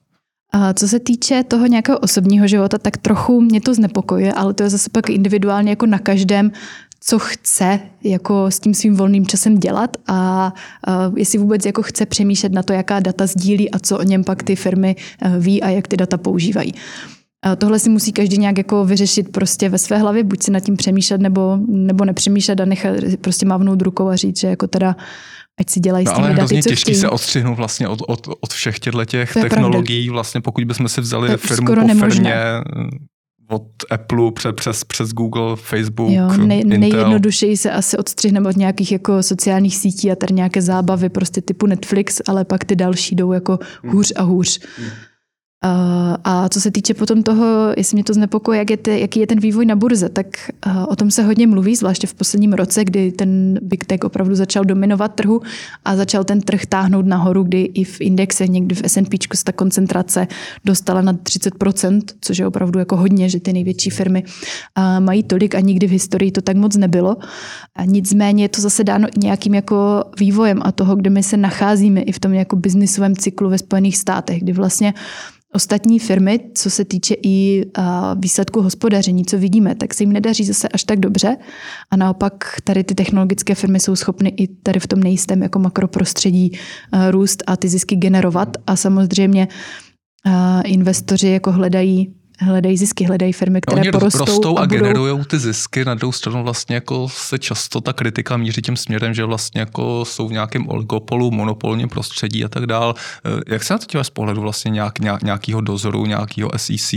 A 0.56 0.74
co 0.74 0.88
se 0.88 1.00
týče 1.00 1.44
toho 1.44 1.66
nějakého 1.66 2.00
osobního 2.00 2.48
života, 2.48 2.78
tak 2.78 2.98
trochu 2.98 3.42
mě 3.42 3.62
to 3.62 3.74
znepokojuje, 3.74 4.34
ale 4.34 4.54
to 4.54 4.64
je 4.64 4.70
zase 4.70 4.90
pak 4.90 5.10
individuálně 5.10 5.70
jako 5.70 5.86
na 5.86 6.00
každém, 6.00 6.52
co 7.06 7.20
chce 7.20 7.80
jako 8.04 8.52
s 8.52 8.60
tím 8.60 8.74
svým 8.74 8.96
volným 8.96 9.28
časem 9.28 9.58
dělat 9.60 9.98
a 10.08 10.52
uh, 10.88 11.18
jestli 11.18 11.40
vůbec 11.40 11.66
jako 11.66 11.84
chce 11.84 12.06
přemýšlet 12.06 12.52
na 12.52 12.64
to, 12.64 12.74
jaká 12.74 13.00
data 13.00 13.28
sdílí 13.28 13.72
a 13.72 13.80
co 13.80 13.98
o 14.00 14.04
něm 14.04 14.24
pak 14.24 14.44
ty 14.44 14.56
firmy 14.56 14.96
uh, 15.26 15.38
ví 15.38 15.62
a 15.62 15.70
jak 15.70 15.88
ty 15.88 15.98
data 15.98 16.18
používají. 16.18 16.74
Tohle 17.58 17.80
si 17.80 17.90
musí 17.90 18.12
každý 18.12 18.38
nějak 18.38 18.58
jako 18.58 18.86
vyřešit 18.86 19.32
prostě 19.32 19.70
ve 19.70 19.78
své 19.78 19.98
hlavě, 19.98 20.24
buď 20.24 20.44
si 20.44 20.52
nad 20.52 20.60
tím 20.60 20.78
přemýšlet 20.78 21.22
nebo, 21.22 21.58
nebo 21.68 22.06
nepřemýšlet 22.06 22.62
a 22.62 22.66
nechat 22.66 22.96
prostě 23.22 23.46
mávnout 23.46 23.82
rukou 23.82 24.08
a 24.08 24.16
říct, 24.16 24.40
že 24.40 24.48
jako 24.48 24.68
teda 24.68 24.96
ať 25.60 25.70
si 25.70 25.80
dělají 25.80 26.06
no, 26.06 26.12
s 26.12 26.16
těmi 26.16 26.28
ale 26.28 26.36
daty, 26.36 26.64
co 26.64 26.70
těžký 26.70 26.82
chtějí. 26.82 26.96
se 26.96 27.10
odstřihnout 27.10 27.58
vlastně 27.58 27.88
od, 27.88 28.00
od, 28.08 28.28
od 28.42 28.54
všech 28.54 28.80
těchto 28.80 29.06
těch 29.06 29.34
technologií, 29.34 30.06
pravda. 30.06 30.14
vlastně 30.14 30.42
pokud 30.42 30.64
bychom 30.64 30.88
si 30.88 31.02
vzali 31.02 31.30
to 31.30 31.38
firmu 31.38 31.68
po 31.68 31.76
nemožné. 31.76 32.10
firmě, 32.10 32.34
od 33.48 33.68
Apple 33.92 34.32
přes, 34.32 34.54
přes, 34.56 34.84
přes 34.84 35.10
Google, 35.10 35.56
Facebook, 35.56 36.12
jo, 36.12 36.38
nej, 36.38 36.62
Intel. 36.62 36.80
Nejjednodušeji 36.80 37.58
se 37.58 37.72
asi 37.72 37.98
odstřihneme 37.98 38.50
od 38.50 38.58
nějakých 38.58 38.92
jako 38.92 39.24
sociálních 39.24 39.78
sítí 39.78 40.12
a 40.12 40.16
tady 40.16 40.34
nějaké 40.34 40.62
zábavy 40.62 41.10
prostě 41.10 41.42
typu 41.42 41.66
Netflix, 41.66 42.22
ale 42.28 42.46
pak 42.46 42.66
ty 42.66 42.76
další 42.76 43.16
jdou 43.16 43.32
jako 43.32 43.60
hůř 43.84 44.14
a 44.16 44.22
hůř. 44.22 44.60
Uh, 44.80 44.86
a 46.24 46.50
co 46.50 46.62
se 46.62 46.72
týče 46.72 46.94
potom 46.94 47.24
toho, 47.24 47.74
jestli 47.78 47.96
mě 47.96 48.04
to 48.04 48.14
znepokojí, 48.14 48.60
jak 48.60 48.70
je 48.70 48.78
te, 48.78 49.00
jaký 49.00 49.20
je 49.20 49.28
ten 49.28 49.40
vývoj 49.40 49.66
na 49.66 49.76
burze, 49.76 50.10
tak 50.10 50.28
o 50.88 50.96
tom 50.96 51.12
se 51.12 51.24
hodně 51.24 51.48
mluví, 51.48 51.76
zvláště 51.76 52.08
v 52.08 52.14
posledním 52.14 52.54
roce, 52.54 52.86
kdy 52.86 53.12
ten 53.12 53.60
Big 53.62 53.86
Tech 53.86 54.00
opravdu 54.04 54.36
začal 54.36 54.66
dominovat 54.66 55.16
trhu 55.16 55.42
a 55.86 55.96
začal 55.96 56.24
ten 56.24 56.42
trh 56.42 56.66
táhnout 56.66 57.06
nahoru, 57.06 57.44
kdy 57.44 57.62
i 57.62 57.84
v 57.84 58.02
indexech, 58.02 58.50
někdy 58.50 58.76
v 58.76 58.82
S&P 58.84 59.18
se 59.36 59.44
ta 59.44 59.52
koncentrace 59.52 60.28
dostala 60.66 61.02
na 61.02 61.14
30%, 61.14 62.02
což 62.22 62.38
je 62.38 62.48
opravdu 62.48 62.80
jako 62.80 62.98
hodně, 62.98 63.30
že 63.30 63.40
ty 63.40 63.54
největší 63.54 63.90
firmy 63.90 64.24
mají 65.00 65.24
tolik 65.24 65.56
a 65.56 65.60
nikdy 65.60 65.88
v 65.88 65.92
historii 65.92 66.32
to 66.32 66.42
tak 66.42 66.58
moc 66.58 66.78
nebylo. 66.78 67.18
A 67.76 67.86
nicméně 67.86 68.44
je 68.44 68.50
to 68.50 68.62
zase 68.62 68.84
dáno 68.84 69.08
nějakým 69.18 69.54
jako 69.54 70.04
vývojem 70.20 70.60
a 70.64 70.72
toho, 70.72 70.96
kde 70.96 71.10
my 71.10 71.24
se 71.24 71.38
nacházíme 71.38 72.02
i 72.02 72.12
v 72.12 72.20
tom 72.20 72.34
jako 72.34 72.56
biznisovém 72.56 73.16
cyklu 73.16 73.50
ve 73.50 73.58
Spojených 73.58 73.98
státech, 73.98 74.44
kdy 74.44 74.54
vlastně 74.54 74.94
ostatní 75.54 76.00
firmy, 76.00 76.40
co 76.56 76.70
se 76.70 76.86
týče 76.86 77.16
i 77.24 77.66
výsledku 78.20 78.62
hospodaření, 78.62 79.26
co 79.26 79.38
vidíme, 79.38 79.76
tak 79.76 79.94
se 79.94 80.04
jim 80.04 80.14
nedaří 80.14 80.44
zase 80.44 80.68
až 80.68 80.84
tak 80.84 81.00
dobře. 81.00 81.38
A 81.92 81.98
naopak 81.98 82.34
tady 82.64 82.84
ty 82.84 82.96
technologické 82.96 83.56
firmy 83.56 83.80
jsou 83.80 83.96
schopny 83.96 84.34
i 84.38 84.48
tady 84.48 84.80
v 84.80 84.88
tom 84.88 85.00
nejistém 85.00 85.42
jako 85.42 85.60
makroprostředí 85.60 86.52
růst 87.12 87.44
a 87.48 87.58
ty 87.58 87.70
zisky 87.70 87.96
generovat. 87.96 88.58
A 88.68 88.76
samozřejmě 88.76 89.48
investoři 90.66 91.28
jako 91.28 91.52
hledají 91.52 92.14
hledají 92.44 92.78
zisky, 92.78 93.06
hledají 93.06 93.34
firmy, 93.34 93.62
které 93.62 93.82
Oni 93.82 93.92
porostou. 93.92 94.26
rostou 94.26 94.58
a, 94.58 94.62
a 94.62 94.66
budou... 94.68 94.84
generují 94.84 95.26
ty 95.26 95.40
zisky. 95.40 95.86
Na 95.86 95.96
druhou 95.96 96.12
stranu 96.12 96.44
vlastně 96.44 96.76
jako 96.76 97.10
se 97.10 97.40
často 97.40 97.82
ta 97.82 97.94
kritika 97.94 98.38
míří 98.38 98.62
tím 98.62 98.78
směrem, 98.78 99.14
že 99.14 99.26
vlastně 99.26 99.60
jako 99.60 100.06
jsou 100.06 100.28
v 100.28 100.32
nějakém 100.32 100.70
oligopolu, 100.70 101.32
monopolním 101.32 101.90
prostředí 101.90 102.46
a 102.46 102.50
tak 102.50 102.66
dál. 102.66 102.96
Eh, 103.26 103.54
jak 103.54 103.64
se 103.64 103.74
na 103.74 103.78
to 103.78 103.86
díváš 103.92 104.08
z 104.08 104.10
pohledu 104.10 104.42
vlastně 104.42 104.72
nějak, 104.72 105.00
nějak, 105.00 105.24
nějakého 105.24 105.62
dozoru, 105.62 106.06
nějakého 106.06 106.52
SEC 106.58 106.94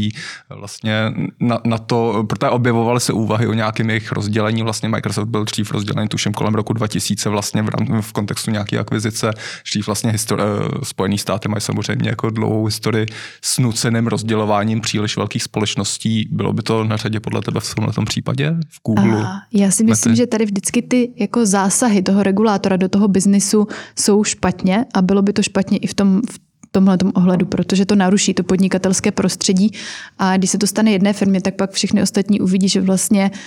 vlastně 0.50 1.12
na, 1.40 1.60
na 1.64 1.78
to, 1.78 2.24
protože 2.28 2.50
objevovaly 2.50 3.00
se 3.00 3.12
úvahy 3.12 3.46
o 3.46 3.52
nějakém 3.52 3.90
jejich 3.90 4.12
rozdělení, 4.12 4.62
vlastně 4.62 4.88
Microsoft 4.88 5.28
byl 5.28 5.44
dřív 5.44 5.70
rozdělený 5.72 6.08
tuším 6.08 6.32
kolem 6.32 6.54
roku 6.54 6.72
2000 6.72 7.28
vlastně 7.28 7.62
v, 7.62 8.00
v 8.00 8.12
kontextu 8.12 8.50
nějaké 8.50 8.78
akvizice, 8.78 9.30
dřív 9.64 9.86
vlastně 9.86 10.12
histori- 10.12 10.42
eh, 10.42 10.84
Spojený 10.84 11.18
státy 11.18 11.48
mají 11.48 11.60
samozřejmě 11.60 12.08
jako 12.10 12.30
dlouhou 12.30 12.64
historii 12.64 13.06
s 13.42 13.58
nuceným 13.58 14.06
rozdělováním 14.06 14.80
příliš 14.80 15.16
velkých 15.16 15.35
společností. 15.42 16.28
Bylo 16.30 16.52
by 16.52 16.62
to 16.62 16.84
na 16.84 16.96
řadě 16.96 17.20
podle 17.20 17.42
tebe 17.42 17.60
v 17.60 17.74
tomhle 17.74 18.04
případě? 18.06 18.54
V 18.68 18.80
Google? 18.86 19.26
A 19.26 19.32
já 19.52 19.70
si 19.70 19.84
myslím, 19.84 20.10
Mety? 20.10 20.18
že 20.18 20.26
tady 20.26 20.44
vždycky 20.44 20.82
ty 20.82 21.10
jako 21.16 21.46
zásahy 21.46 22.02
toho 22.02 22.22
regulátora 22.22 22.76
do 22.76 22.88
toho 22.88 23.08
biznisu 23.08 23.66
jsou 23.98 24.24
špatně 24.24 24.84
a 24.94 25.02
bylo 25.02 25.22
by 25.22 25.32
to 25.32 25.42
špatně 25.42 25.78
i 25.78 25.86
v 25.86 25.94
tom, 25.94 26.22
v 26.30 26.38
tomhle 26.70 26.98
ohledu, 27.14 27.46
protože 27.46 27.86
to 27.86 27.94
naruší 27.94 28.34
to 28.34 28.42
podnikatelské 28.42 29.12
prostředí 29.12 29.70
a 30.18 30.36
když 30.36 30.50
se 30.50 30.58
to 30.58 30.66
stane 30.66 30.90
jedné 30.90 31.12
firmě, 31.12 31.40
tak 31.40 31.54
pak 31.54 31.70
všechny 31.70 32.02
ostatní 32.02 32.40
uvidí, 32.40 32.68
že 32.68 32.80
vlastně 32.80 33.30
uh, 33.30 33.38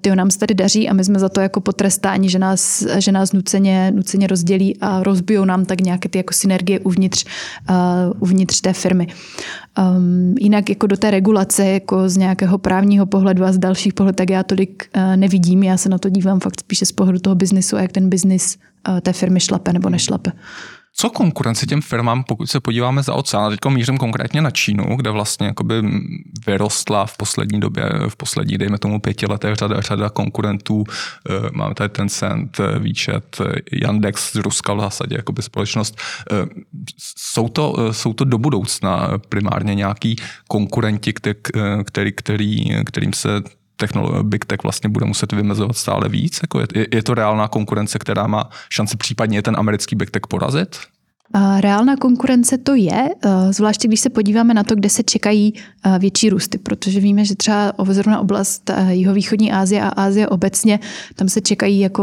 tyjo, 0.00 0.14
nám 0.14 0.30
se 0.30 0.38
tady 0.38 0.54
daří 0.54 0.88
a 0.88 0.92
my 0.92 1.04
jsme 1.04 1.18
za 1.18 1.28
to 1.28 1.40
jako 1.40 1.60
potrestáni, 1.60 2.28
že 2.28 2.38
nás, 2.38 2.86
že 2.98 3.12
nás 3.12 3.32
nuceně, 3.32 3.92
nuceně 3.94 4.26
rozdělí 4.26 4.76
a 4.80 5.02
rozbijou 5.02 5.44
nám 5.44 5.64
tak 5.64 5.80
nějaké 5.80 6.08
ty 6.08 6.18
jako 6.18 6.34
synergie 6.34 6.80
uvnitř, 6.80 7.24
uh, 7.70 7.76
uvnitř 8.18 8.60
té 8.60 8.72
firmy. 8.72 9.06
Um, 9.78 10.34
jinak 10.40 10.68
jako 10.68 10.86
do 10.86 10.96
té 10.96 11.10
regulace 11.10 11.66
jako 11.66 12.08
z 12.08 12.16
nějakého 12.16 12.58
právního 12.58 13.06
pohledu 13.06 13.44
a 13.44 13.52
z 13.52 13.58
dalších 13.58 13.94
pohledů, 13.94 14.16
tak 14.16 14.30
já 14.30 14.42
tolik 14.42 14.90
uh, 14.96 15.16
nevidím. 15.16 15.62
Já 15.62 15.76
se 15.76 15.88
na 15.88 15.98
to 15.98 16.08
dívám 16.08 16.40
fakt 16.40 16.60
spíše 16.60 16.86
z 16.86 16.92
pohledu 16.92 17.18
toho 17.18 17.34
biznisu 17.34 17.76
a 17.76 17.80
jak 17.80 17.92
ten 17.92 18.08
biznis 18.08 18.58
uh, 18.88 19.00
té 19.00 19.12
firmy 19.12 19.40
šlape 19.40 19.72
nebo 19.72 19.88
nešlape. 19.88 20.32
Co 20.94 21.10
konkurence 21.10 21.66
těm 21.66 21.82
firmám, 21.82 22.24
pokud 22.24 22.50
se 22.50 22.60
podíváme 22.60 23.02
za 23.02 23.14
oceán, 23.14 23.50
teď 23.50 23.72
mířím 23.72 23.98
konkrétně 23.98 24.42
na 24.42 24.50
Čínu, 24.50 24.96
kde 24.96 25.10
vlastně 25.10 25.46
jakoby 25.46 25.82
vyrostla 26.46 27.06
v 27.06 27.16
poslední 27.16 27.60
době, 27.60 27.90
v 28.08 28.16
poslední, 28.16 28.58
dejme 28.58 28.78
tomu 28.78 29.00
pěti 29.00 29.26
letech 29.26 29.54
řada, 29.54 29.80
řada 29.80 30.08
konkurentů. 30.08 30.84
Eh, 30.86 31.50
máme 31.52 31.74
tady 31.74 31.88
Tencent, 31.88 32.60
eh, 32.60 32.78
výčet, 32.78 33.40
eh, 33.40 33.60
Yandex 33.72 34.32
z 34.32 34.34
Ruska 34.34 34.74
v 34.74 34.80
zásadě, 34.80 35.16
jakoby 35.16 35.42
společnost. 35.42 35.96
Jsou 36.98 37.48
to, 37.48 37.92
jsou 37.92 38.12
to 38.12 38.24
do 38.24 38.38
budoucna 38.38 39.10
primárně 39.28 39.74
nějaký 39.74 40.16
konkurenti, 40.48 41.12
který, 41.84 42.12
který, 42.12 42.84
kterým 42.84 43.12
se 43.12 43.42
technolo- 43.82 44.22
Big 44.22 44.44
Tech 44.44 44.62
vlastně 44.62 44.88
bude 44.90 45.06
muset 45.06 45.32
vymezovat 45.32 45.76
stále 45.76 46.08
víc? 46.08 46.38
Jako 46.42 46.60
je, 46.60 46.66
je 46.92 47.02
to 47.02 47.14
reálná 47.14 47.48
konkurence, 47.48 47.98
která 47.98 48.26
má 48.26 48.50
šanci 48.70 48.96
případně 48.96 49.42
ten 49.42 49.54
americký 49.58 49.96
Big 49.96 50.10
Tech 50.10 50.22
porazit? 50.28 50.76
Reálná 51.60 51.96
konkurence 51.96 52.58
to 52.58 52.74
je, 52.74 53.08
zvláště 53.50 53.88
když 53.88 54.00
se 54.00 54.10
podíváme 54.10 54.54
na 54.54 54.64
to, 54.64 54.74
kde 54.74 54.88
se 54.88 55.02
čekají 55.02 55.54
větší 55.98 56.30
růsty, 56.30 56.58
protože 56.58 57.00
víme, 57.00 57.24
že 57.24 57.34
třeba 57.34 57.72
zrovna 57.88 58.20
oblast 58.20 58.70
jihovýchodní 58.88 59.52
Asie 59.52 59.82
a 59.82 59.88
Asie 59.88 60.28
obecně, 60.28 60.80
tam 61.14 61.28
se 61.28 61.40
čekají 61.40 61.80
jako 61.80 62.02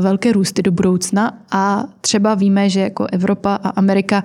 velké 0.00 0.32
růsty 0.32 0.62
do 0.62 0.72
budoucna 0.72 1.38
a 1.50 1.84
třeba 2.00 2.34
víme, 2.34 2.70
že 2.70 2.80
jako 2.80 3.06
Evropa 3.12 3.54
a 3.54 3.68
Amerika 3.68 4.24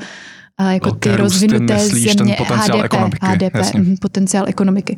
jako 0.64 0.92
ty 0.92 1.12
rozvinuté 1.12 1.74
myslíš, 1.74 2.16
země 2.16 2.36
ten 2.36 2.46
potenciál 2.46 2.78
HDP, 2.78 2.86
ekonomiky, 2.86 3.20
HDP 3.22 3.56
jasně. 3.56 3.80
Mhm, 3.80 3.98
potenciál 3.98 4.46
ekonomiky. 4.48 4.96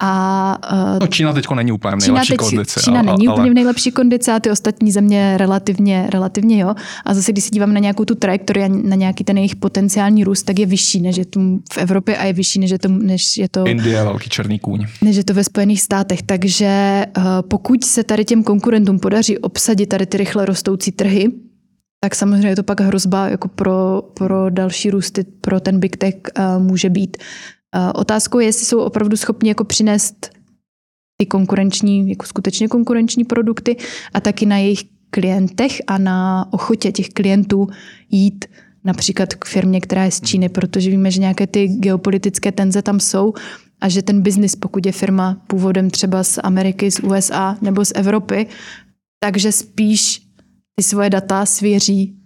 A, 0.00 0.58
uh, 0.72 0.98
no, 1.00 1.06
Čína 1.06 1.32
teď 1.32 1.46
není 1.54 1.72
úplně 1.72 1.96
v 1.96 2.00
Čína 2.00 2.12
nejlepší 2.14 2.30
teď, 2.30 2.38
kondici. 2.38 2.80
Čína 2.80 3.00
ale, 3.00 3.12
není 3.12 3.28
ale... 3.28 3.36
úplně 3.36 3.50
v 3.50 3.54
nejlepší 3.54 3.90
kondici 3.90 4.30
a 4.30 4.40
ty 4.40 4.50
ostatní 4.50 4.92
země 4.92 5.34
relativně, 5.36 6.06
relativně 6.12 6.58
jo. 6.58 6.74
A 7.04 7.14
zase, 7.14 7.32
když 7.32 7.44
se 7.44 7.50
díváme 7.50 7.72
na 7.72 7.80
nějakou 7.80 8.04
tu 8.04 8.14
trajektorii, 8.14 8.68
na 8.68 8.96
nějaký 8.96 9.24
ten 9.24 9.36
jejich 9.36 9.56
potenciální 9.56 10.24
růst, 10.24 10.42
tak 10.42 10.58
je 10.58 10.66
vyšší, 10.66 11.00
než 11.00 11.16
je 11.16 11.24
tu 11.24 11.60
v 11.72 11.78
Evropě 11.78 12.16
a 12.16 12.24
je 12.24 12.32
vyšší, 12.32 12.58
než 12.58 12.70
je 12.70 12.78
to, 12.78 12.88
než 12.88 13.38
je 13.38 13.48
to 13.48 13.66
Indie, 13.66 14.04
velký 14.04 14.30
černý 14.30 14.58
kůň. 14.58 14.86
Než 15.02 15.16
je 15.16 15.24
to 15.24 15.34
ve 15.34 15.44
Spojených 15.44 15.82
státech. 15.82 16.22
Takže 16.22 17.04
uh, 17.16 17.24
pokud 17.48 17.84
se 17.84 18.04
tady 18.04 18.24
těm 18.24 18.42
konkurentům 18.42 18.98
podaří 18.98 19.38
obsadit 19.38 19.86
tady 19.86 20.06
ty 20.06 20.16
rychle 20.16 20.46
rostoucí 20.46 20.92
trhy, 20.92 21.28
tak 22.00 22.14
samozřejmě 22.14 22.48
je 22.48 22.56
to 22.56 22.62
pak 22.62 22.80
hrozba 22.80 23.28
jako 23.28 23.48
pro, 23.48 24.02
pro 24.14 24.50
další 24.50 24.90
růsty, 24.90 25.24
pro 25.24 25.60
ten 25.60 25.80
big 25.80 25.96
tech 25.96 26.14
uh, 26.14 26.62
může 26.62 26.90
být. 26.90 27.16
Uh, 27.76 27.90
otázkou 27.94 28.38
je, 28.38 28.46
jestli 28.46 28.66
jsou 28.66 28.80
opravdu 28.80 29.16
schopni 29.16 29.48
jako 29.48 29.64
přinést 29.64 30.30
ty 31.16 31.26
konkurenční, 31.26 32.10
jako 32.10 32.26
skutečně 32.26 32.68
konkurenční 32.68 33.24
produkty 33.24 33.76
a 34.14 34.20
taky 34.20 34.46
na 34.46 34.56
jejich 34.56 34.82
klientech 35.10 35.82
a 35.86 35.98
na 35.98 36.48
ochotě 36.50 36.92
těch 36.92 37.08
klientů 37.08 37.68
jít 38.10 38.44
například 38.84 39.34
k 39.34 39.44
firmě, 39.44 39.80
která 39.80 40.04
je 40.04 40.10
z 40.10 40.20
Číny, 40.20 40.48
protože 40.48 40.90
víme, 40.90 41.10
že 41.10 41.20
nějaké 41.20 41.46
ty 41.46 41.68
geopolitické 41.68 42.52
tenze 42.52 42.82
tam 42.82 43.00
jsou 43.00 43.34
a 43.80 43.88
že 43.88 44.02
ten 44.02 44.22
biznis, 44.22 44.56
pokud 44.56 44.86
je 44.86 44.92
firma 44.92 45.42
původem 45.46 45.90
třeba 45.90 46.24
z 46.24 46.38
Ameriky, 46.42 46.90
z 46.90 47.00
USA 47.00 47.56
nebo 47.60 47.84
z 47.84 47.92
Evropy, 47.94 48.46
takže 49.20 49.52
spíš 49.52 50.25
ty 50.76 50.82
svoje 50.82 51.10
data 51.10 51.46
svěří 51.46 52.16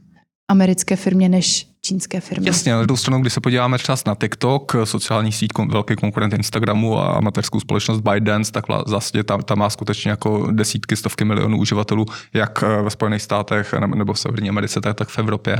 americké 0.48 0.96
firmě 0.96 1.28
než 1.28 1.69
čínské 1.80 2.20
firmy. 2.20 2.46
Jasně, 2.46 2.72
na 2.72 2.82
druhou 2.82 2.96
stranu, 2.96 3.20
když 3.20 3.32
se 3.32 3.40
podíváme 3.40 3.78
třeba 3.78 3.98
na 4.06 4.14
TikTok, 4.14 4.76
sociální 4.84 5.32
síť, 5.32 5.50
velký 5.68 5.96
konkurent 5.96 6.34
Instagramu 6.34 6.98
a 6.98 7.12
amatérskou 7.12 7.60
společnost 7.60 8.00
ByteDance, 8.00 8.52
tak 8.52 8.64
vlastně 8.86 9.24
tam, 9.24 9.42
tam 9.42 9.58
má 9.58 9.70
skutečně 9.70 10.10
jako 10.10 10.48
desítky, 10.50 10.96
stovky 10.96 11.24
milionů 11.24 11.58
uživatelů, 11.58 12.06
jak 12.34 12.62
eh, 12.62 12.82
ve 12.82 12.90
Spojených 12.90 13.22
státech 13.22 13.74
nebo 13.94 14.12
v 14.12 14.18
Severní 14.18 14.48
Americe, 14.48 14.80
tak, 14.80 14.96
tak 14.96 15.08
v 15.08 15.18
Evropě. 15.18 15.56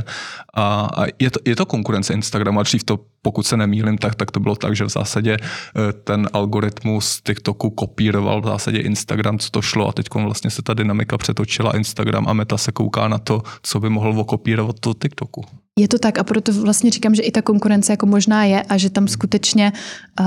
A, 0.53 0.89
a 0.97 1.05
je, 1.19 1.31
to, 1.31 1.39
je 1.45 1.55
to 1.55 1.65
konkurence 1.65 2.13
Instagramu 2.13 2.59
a 2.59 2.63
dřív 2.63 2.83
to, 2.83 2.99
pokud 3.21 3.47
se 3.47 3.57
nemýlím, 3.57 3.97
tak, 3.97 4.15
tak 4.15 4.31
to 4.31 4.39
bylo 4.39 4.55
tak, 4.55 4.75
že 4.75 4.83
v 4.83 4.89
zásadě 4.89 5.37
eh, 5.41 5.93
ten 5.93 6.29
algoritmus 6.33 7.21
TikToku 7.21 7.69
kopíroval 7.69 8.41
v 8.41 8.45
zásadě 8.45 8.79
Instagram, 8.79 9.39
co 9.39 9.49
to 9.49 9.61
šlo 9.61 9.87
a 9.87 9.91
teď 9.91 10.05
vlastně 10.13 10.49
se 10.49 10.61
ta 10.61 10.73
dynamika 10.73 11.17
přetočila 11.17 11.75
Instagram 11.77 12.27
a 12.27 12.33
Meta 12.33 12.57
se 12.57 12.71
kouká 12.71 13.07
na 13.07 13.17
to, 13.17 13.41
co 13.63 13.79
by 13.79 13.89
mohl 13.89 14.19
okopírovat 14.19 14.79
to 14.79 14.93
TikToku. 14.93 15.45
Je 15.79 15.87
to 15.87 15.99
tak 15.99 16.17
a 16.17 16.23
proto 16.23 16.53
vlastně 16.53 16.91
říkám, 16.91 17.15
že 17.15 17.21
i 17.21 17.31
ta 17.31 17.41
konkurence 17.41 17.93
jako 17.93 18.05
možná 18.05 18.43
je 18.43 18.63
a 18.63 18.77
že 18.77 18.89
tam 18.89 19.07
skutečně 19.07 19.71
uh, 20.19 20.25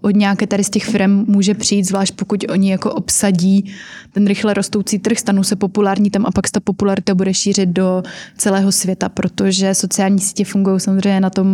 od 0.00 0.16
nějaké 0.16 0.46
tady 0.46 0.64
z 0.64 0.70
těch 0.70 0.84
firm 0.84 1.24
může 1.28 1.54
přijít, 1.54 1.84
zvlášť 1.84 2.14
pokud 2.14 2.44
oni 2.50 2.70
jako 2.70 2.92
obsadí 2.92 3.74
ten 4.12 4.26
rychle 4.26 4.54
rostoucí 4.54 4.98
trh, 4.98 5.18
stanou 5.18 5.42
se 5.42 5.56
populární 5.56 6.10
tam 6.10 6.26
a 6.26 6.30
pak 6.30 6.46
se 6.48 6.52
ta 6.52 6.60
popularita 6.60 7.14
bude 7.14 7.34
šířit 7.34 7.68
do 7.68 8.02
celého 8.38 8.72
světa, 8.72 9.08
protože 9.08 9.74
sociální 9.74 10.18
sítě 10.18 10.44
fungují 10.44 10.80
samozřejmě 10.80 11.20
na 11.20 11.30
tom, 11.30 11.46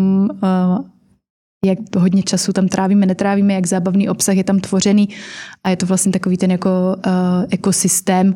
uh, 0.42 0.84
jak 1.64 1.78
hodně 1.96 2.22
času 2.22 2.52
tam 2.52 2.68
trávíme, 2.68 3.06
netrávíme, 3.06 3.54
jak 3.54 3.66
zábavný 3.66 4.08
obsah 4.08 4.36
je 4.36 4.44
tam 4.44 4.60
tvořený 4.60 5.08
a 5.64 5.70
je 5.70 5.76
to 5.76 5.86
vlastně 5.86 6.12
takový 6.12 6.36
ten 6.36 6.50
jako 6.50 6.96
uh, 7.06 7.12
ekosystém, 7.50 8.34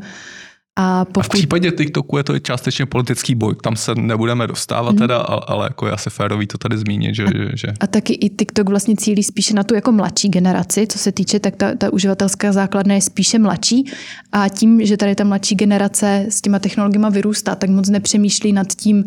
a, 0.78 1.04
pokud... 1.04 1.20
a 1.20 1.22
v 1.22 1.28
případě 1.28 1.70
TikToku 1.70 2.16
je 2.16 2.24
to 2.24 2.38
částečně 2.38 2.86
politický 2.86 3.34
boj, 3.34 3.54
tam 3.62 3.76
se 3.76 3.94
nebudeme 3.94 4.46
dostávat 4.46 4.90
hmm. 4.90 4.98
teda, 4.98 5.18
ale 5.18 5.66
jako 5.66 5.86
je 5.86 5.92
asi 5.92 6.10
férový 6.10 6.46
to 6.46 6.58
tady 6.58 6.78
zmínit. 6.78 7.14
Že, 7.14 7.24
a, 7.24 7.30
že... 7.54 7.66
a 7.80 7.86
taky 7.86 8.12
i 8.12 8.28
TikTok 8.28 8.68
vlastně 8.68 8.96
cílí 8.96 9.22
spíše 9.22 9.54
na 9.54 9.64
tu 9.64 9.74
jako 9.74 9.92
mladší 9.92 10.28
generaci, 10.28 10.86
co 10.86 10.98
se 10.98 11.12
týče, 11.12 11.40
tak 11.40 11.56
ta, 11.56 11.74
ta 11.74 11.92
uživatelská 11.92 12.52
základna 12.52 12.94
je 12.94 13.00
spíše 13.00 13.38
mladší 13.38 13.92
a 14.32 14.48
tím, 14.48 14.86
že 14.86 14.96
tady 14.96 15.14
ta 15.14 15.24
mladší 15.24 15.54
generace 15.54 16.26
s 16.28 16.40
těma 16.40 16.58
technologiemi 16.58 17.06
vyrůstá, 17.10 17.54
tak 17.54 17.70
moc 17.70 17.88
nepřemýšlí 17.88 18.52
nad 18.52 18.66
tím, 18.72 19.04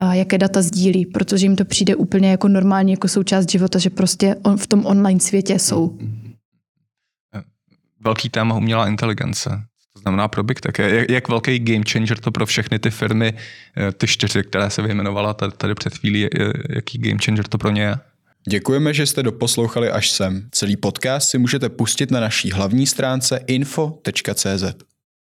a 0.00 0.14
jaké 0.14 0.38
data 0.38 0.62
sdílí, 0.62 1.06
protože 1.06 1.46
jim 1.46 1.56
to 1.56 1.64
přijde 1.64 1.96
úplně 1.96 2.30
jako 2.30 2.48
normální, 2.48 2.92
jako 2.92 3.08
součást 3.08 3.50
života, 3.50 3.78
že 3.78 3.90
prostě 3.90 4.36
on, 4.42 4.56
v 4.56 4.66
tom 4.66 4.86
online 4.86 5.20
světě 5.20 5.58
jsou. 5.58 5.98
Velký 8.00 8.28
téma 8.28 8.56
umělá 8.56 8.88
inteligence. 8.88 9.50
Znamená 10.06 10.28
pro 10.28 10.42
Big 10.42 10.60
Tech. 10.60 10.78
Jak, 10.78 11.10
jak 11.10 11.28
velký 11.28 11.58
game 11.58 11.84
changer 11.92 12.18
to 12.18 12.30
pro 12.30 12.46
všechny 12.46 12.78
ty 12.78 12.90
firmy, 12.90 13.34
eh, 13.76 13.92
ty 13.92 14.06
čtyři, 14.06 14.42
které 14.42 14.70
se 14.70 14.82
vyjmenovala 14.82 15.34
tady, 15.34 15.52
tady 15.56 15.74
před 15.74 15.94
chvílí, 15.98 16.28
jaký 16.68 16.98
game 16.98 17.18
changer 17.24 17.48
to 17.48 17.58
pro 17.58 17.70
ně 17.70 17.82
je? 17.82 17.96
Děkujeme, 18.48 18.94
že 18.94 19.06
jste 19.06 19.22
doposlouchali 19.22 19.90
až 19.90 20.10
sem. 20.10 20.48
Celý 20.50 20.76
podcast 20.76 21.28
si 21.28 21.38
můžete 21.38 21.68
pustit 21.68 22.10
na 22.10 22.20
naší 22.20 22.50
hlavní 22.50 22.86
stránce 22.86 23.40
info.cz. 23.46 24.64